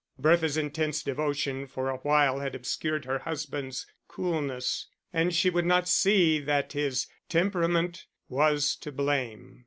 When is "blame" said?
8.91-9.59